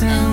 Darling, 0.00 0.29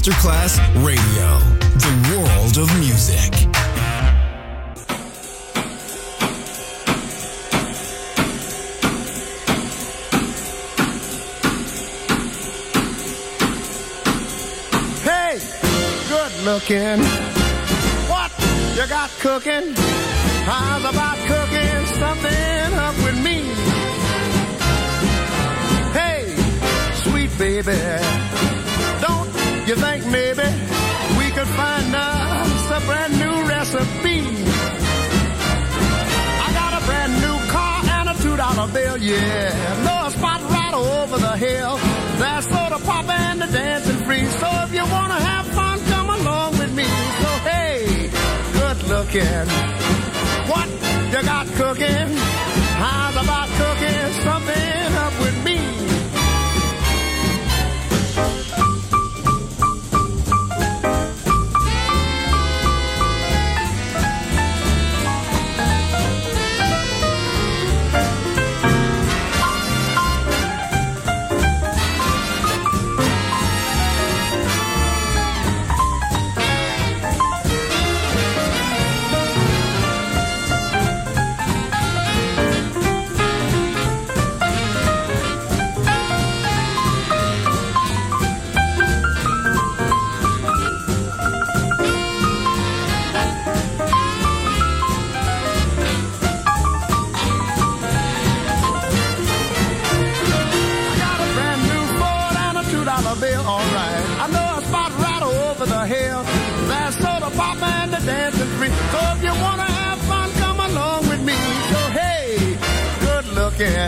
Masterclass 0.00 0.56
Radio, 0.82 1.38
the 1.76 1.92
world 2.08 2.56
of 2.56 2.78
music. 2.80 3.34
Hey, 15.04 15.38
good 16.08 16.32
looking. 16.46 17.04
What 18.08 18.32
you 18.74 18.86
got 18.88 19.10
cooking? 19.20 19.74
How's 20.46 20.82
about 20.82 21.18
cooking 21.26 21.86
something 21.98 22.72
up 22.78 22.96
with 23.04 23.22
me? 23.22 23.42
Hey, 25.92 26.34
sweet 26.94 27.36
baby, 27.36 27.76
you 29.70 29.76
think 29.76 30.04
maybe 30.06 30.48
we 31.16 31.30
could 31.30 31.46
find 31.46 31.94
us 31.94 32.70
a 32.76 32.80
brand 32.86 33.12
new 33.22 33.36
recipe? 33.48 34.18
I 36.44 36.48
got 36.60 36.82
a 36.82 36.84
brand 36.86 37.12
new 37.24 37.36
car 37.54 37.76
and 37.96 38.08
a 38.08 38.14
two 38.20 38.36
dollar 38.36 38.66
bill, 38.72 38.96
yeah. 38.96 39.84
Know 39.84 40.06
a 40.06 40.10
spot 40.10 40.40
right 40.50 40.74
over 40.74 41.18
the 41.18 41.36
hill. 41.36 41.76
That's 42.18 42.46
soda 42.46 42.80
pop 42.84 43.08
and 43.08 43.42
the 43.42 43.46
dancing 43.46 44.04
free. 44.06 44.24
So 44.40 44.48
if 44.64 44.74
you 44.74 44.84
wanna 44.90 45.20
have 45.30 45.46
fun, 45.58 45.78
come 45.92 46.10
along 46.18 46.58
with 46.58 46.74
me. 46.74 46.88
So 47.22 47.30
hey, 47.50 48.10
good 48.58 48.78
looking. 48.88 49.46
What 50.50 50.68
you 51.12 51.22
got 51.22 51.46
cooking? 51.60 52.08
How's 52.82 53.16
about 53.22 53.48
cooking 53.60 54.12
something 54.26 54.92
up 55.06 55.14
with 55.20 55.44
me? 55.44 55.89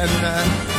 Looking. 0.02 0.22
What 0.22 0.71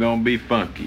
gonna 0.00 0.22
be 0.22 0.38
funky. 0.38 0.79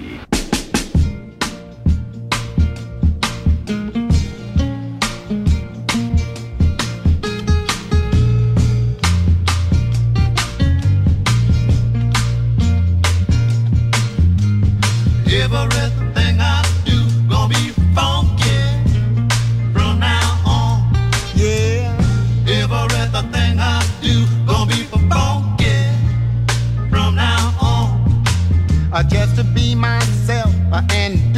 Just 29.02 29.34
to 29.36 29.42
be 29.42 29.74
myself 29.74 30.54
and 30.90 31.33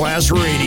Masterclass 0.00 0.30
Radio. 0.32 0.59